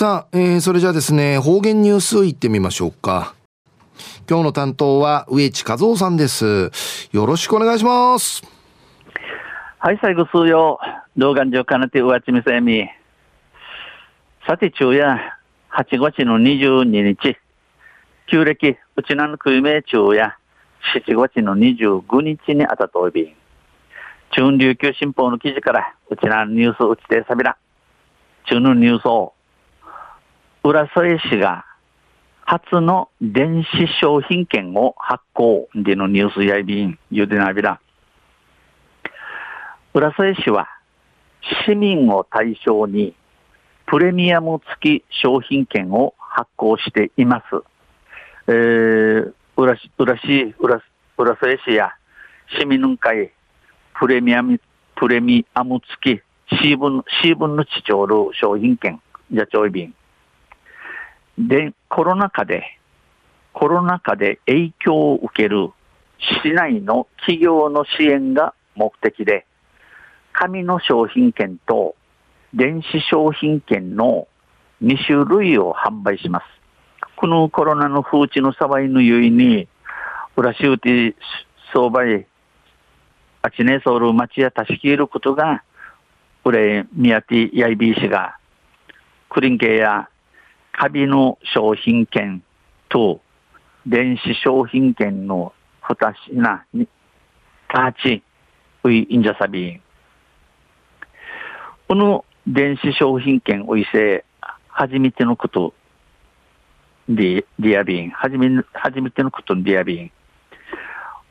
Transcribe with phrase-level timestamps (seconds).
[0.00, 3.34] さあ、えー、それじゃあですね、方言ニュースいってみましょうか。
[4.26, 6.70] 今日の担当は植地和夫さんです。
[7.12, 8.42] よろしくお願いします。
[9.78, 10.80] はい、最後数曜、
[11.18, 12.88] 動画上かなて上地みせみ。
[14.46, 15.20] さて、昼夜、
[15.70, 17.36] 8月の22日、
[18.26, 20.34] 旧暦、うちなのくいめ昼夜、
[20.96, 23.34] 7月の25日にあたといびん。
[24.34, 27.58] 中琉球新報の記事から、うちなのニュースうちてさびら。
[28.46, 29.34] 中のニュースを、
[30.62, 31.64] 浦添市が
[32.44, 37.80] 初の電子商品券を発行でのニュースやいびん、ゆでなびら。
[39.94, 40.68] 浦添市は
[41.66, 43.14] 市民を対象に
[43.86, 47.44] プレミアム付き商品券を発行しています。
[48.46, 50.82] えー、浦市、浦市、浦
[51.16, 51.94] 浦添市や
[52.58, 53.32] 市民会
[53.98, 54.60] プレミアム、
[54.94, 59.00] プレミアム付き C 分、C 分の地長る商品券、
[59.32, 59.94] じゃちょい便。
[61.48, 62.78] で、コロナ禍で、
[63.54, 65.70] コロナ禍で影響を受ける
[66.44, 69.46] 市内の企業の支援が目的で、
[70.34, 71.96] 紙の商品券と
[72.52, 74.28] 電子商品券の
[74.82, 76.44] 2種類を販売します。
[77.16, 79.66] このコロナの風知の騒いのゆいに、
[80.36, 81.14] 浦州で
[81.72, 82.26] 相場へ、
[83.40, 85.62] あちねソウル町やたしきることが、
[86.44, 88.36] これ、宮城やいびいしが、
[89.30, 90.09] クリンケや
[90.72, 92.42] カビの商品券
[92.88, 93.20] と
[93.86, 96.88] 電子商品券の二品に、
[97.68, 98.22] ターチ、
[98.84, 99.82] ウイインジャサビン。
[101.88, 104.24] この電子商品券おいせ、
[104.68, 105.74] 初めてのこと
[107.08, 110.12] で、ディアビン、初め、初めてのことディアビン。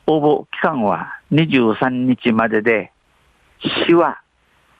[0.06, 2.92] 応募期間は23日までで、
[3.86, 4.20] 市は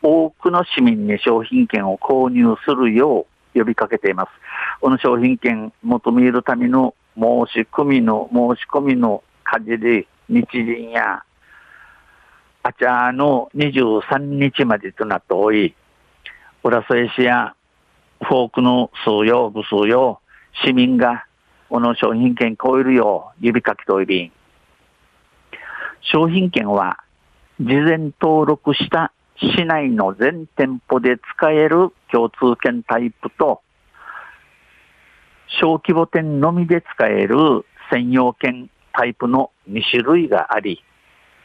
[0.02, 4.30] 多くの市民に商品券を購入するよう呼びかけています。
[4.80, 11.24] この商品券求めるための申し込みの、申し込みの舵で日銀や
[12.62, 15.74] あちゃの23日までとなっておい、
[16.62, 17.54] 浦添市や
[18.22, 20.20] フォークの数用、部数用、
[20.64, 21.24] 市民が
[21.70, 24.32] この商品券超えるよう指かけといびん。
[26.02, 26.98] 商品券は
[27.60, 29.12] 事前登録した
[29.42, 33.62] 市内の全店舗で使える共通券タイプと、
[35.60, 40.84] 小規模店のみで使える専用券タイプの2種類があり、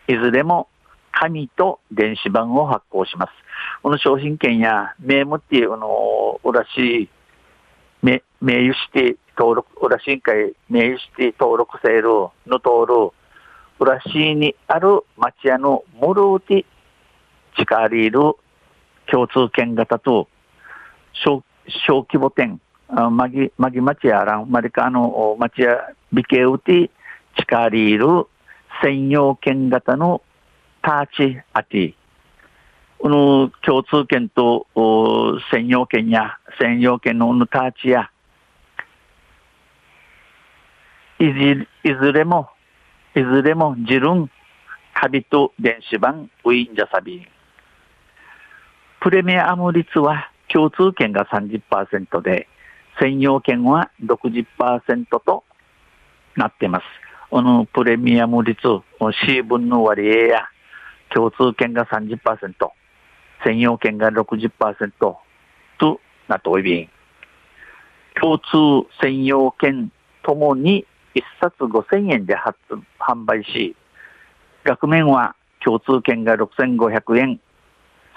[0.08, 0.68] いずれも
[1.12, 3.32] 紙と電子版を発行します。
[3.82, 7.10] この商品券や名目っていうのらしい
[8.02, 12.04] 名誉指定登録、浦市委員会名誉指定登録制る
[12.46, 13.12] の通る、
[13.80, 16.66] 浦市にある町屋のモルーティ
[17.58, 18.20] 近りいる
[19.12, 20.28] 共通券型と
[21.14, 21.44] 小
[21.88, 22.60] 小規模店、
[23.12, 26.92] マギ、マギ町やらん、マリカの町屋美形うて
[27.38, 28.28] 近りいる
[28.84, 30.22] 専用券型の
[30.82, 31.94] ターチアティ。
[33.00, 34.68] この共通券と
[35.52, 38.10] 専用券や専用券のターチや、
[41.20, 42.50] いずいずれも、
[43.16, 44.30] いずれも自分、
[44.94, 47.35] 旅と電子版ウィンジャサビン。
[49.06, 52.48] プレミアム率は共通券が30%で、
[53.00, 55.44] 専用券は60%と
[56.36, 56.86] なっています。
[57.30, 58.58] このプレミアム率、
[59.28, 60.50] C 分の割合や
[61.14, 62.18] 共通券が30%、
[63.44, 65.20] 専用券が60%と
[66.28, 66.90] なっており、
[68.20, 69.92] 共通専用券
[70.24, 70.84] ともに
[71.14, 72.36] 1冊5000円で
[73.00, 73.76] 販売し、
[74.64, 77.40] 額面は共通券が6500円、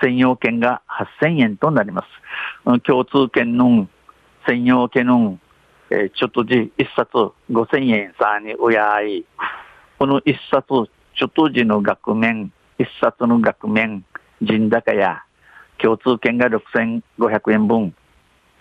[0.01, 0.83] 専用券が
[1.21, 2.05] 8000円となりま
[2.65, 2.81] す。
[2.83, 3.89] 共通券の
[4.47, 5.39] 専用券の、
[5.91, 9.25] えー、ちょっとじ1冊5000円さにおやい、
[9.99, 14.05] この1冊ちょっとじの額面、一冊の額面、
[14.41, 15.25] 人高や、
[15.79, 17.95] 共通券が6500円分、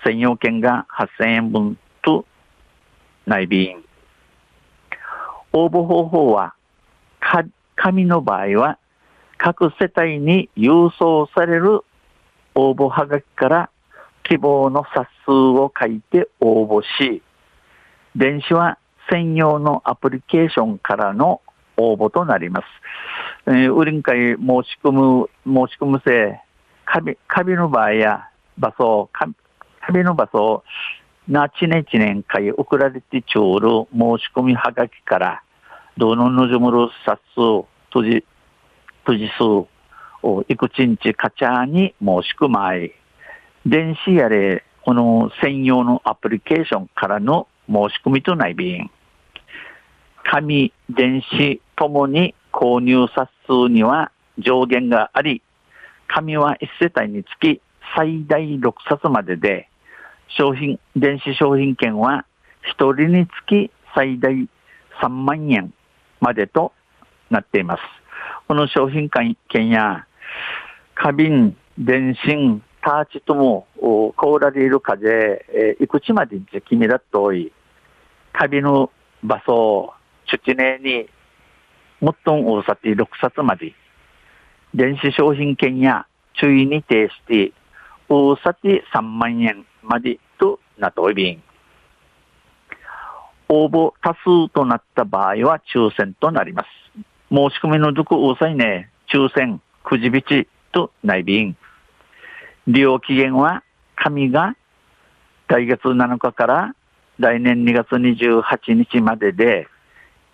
[0.04, 0.88] 専用券が
[1.20, 2.26] 8000円分と
[3.28, 3.84] 内便。
[5.54, 6.56] 応募方法は、
[7.76, 8.80] 紙の場合は、
[9.38, 11.82] 各世帯に郵送される
[12.56, 13.70] 応募はがきから
[14.24, 17.22] 希望の冊数を書いて応募し、
[18.16, 18.78] 電子は
[19.10, 21.42] 専用のアプリケーションからの
[21.78, 22.66] 応募となります。
[23.48, 26.42] えー、売りん会申し込む、申し込むせ、
[26.86, 29.28] カビ、カビの場合や場所、カ
[29.94, 30.64] ビの場所、
[31.28, 35.44] なちねちねん会送られてちょうる申し込みはがきから、
[35.98, 38.26] どののじむる冊数、とじ、
[39.08, 39.44] とじ数
[40.22, 42.92] をいくちんちかちゃに申し込まい、
[43.66, 48.92] 電子やれこの専用のアプリケーションからの申し込みとない便。
[50.30, 55.42] 紙、電子ともに購入冊数には上限があり、
[56.10, 57.62] 紙は1世帯につき
[57.96, 59.70] 最大6冊までで、
[60.38, 62.26] 商品、電子商品券は
[62.78, 64.34] 1人につき最大
[65.02, 65.74] 3万円
[66.20, 66.74] までと
[67.30, 68.07] なっています。
[68.48, 70.06] この商品券や
[70.96, 77.52] 花瓶、電信、ターチとも、コーラリール風、えー、いくちまで決めだとい、
[78.34, 78.92] 旅の
[79.24, 79.94] 場所、
[80.26, 81.10] 出地ねに、
[82.00, 83.74] もっとん大さて6冊まで、
[84.74, 86.08] 電子商品券や
[86.40, 87.52] 注意に呈して、
[88.10, 91.42] 大さて3万円までとなっており、
[93.50, 96.68] 応募多数となった場合は抽選となります。
[97.30, 101.58] 申し込みのどこ大さいね、抽選、くじびちと内便。
[102.68, 103.64] 利用期限は
[103.96, 104.56] 紙が
[105.48, 106.76] 来月7日から
[107.20, 109.68] 来年2月28日までで、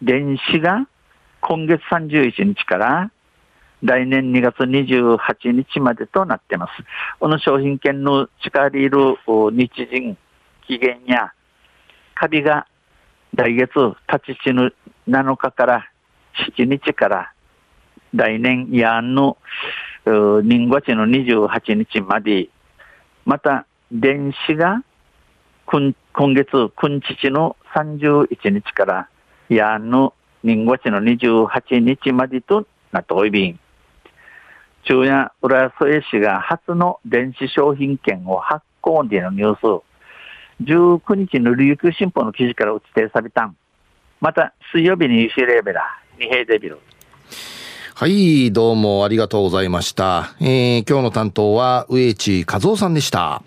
[0.02, 0.88] 電子が
[1.42, 3.12] 今月31日から
[3.82, 6.74] 来年2月28日までとなっています。
[7.20, 9.18] この商品券の力入る
[9.52, 10.18] 日人
[10.68, 11.34] 期限や、
[12.16, 12.68] カビが
[13.34, 13.72] 来月
[14.12, 14.72] 立ち地の
[15.08, 15.90] 7日から
[16.58, 17.34] 7日から
[18.14, 19.38] 来年やんの
[20.06, 22.50] 人月の28日まで、
[23.26, 24.84] また電子が
[25.66, 29.10] 今月今日の31日から
[29.50, 30.14] やんの
[30.44, 33.60] 人月の28日までとなっておいびん。
[34.86, 39.84] 中夜浦添市が初の電子商品券を発行でのニュース、
[40.64, 43.56] 19日の琉球新報の記事から打ち定されたん。
[44.20, 46.80] また、水曜日に UC レーベラー、二平デビル。
[47.96, 50.36] はい、どうもありがとうございました。
[50.40, 53.44] えー、今日の担当は、植地和夫さんでした。